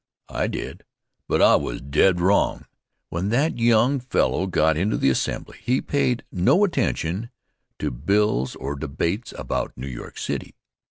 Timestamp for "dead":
1.79-2.19